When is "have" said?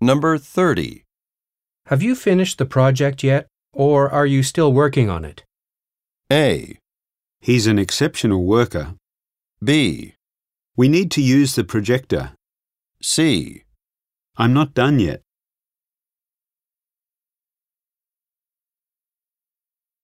1.86-2.02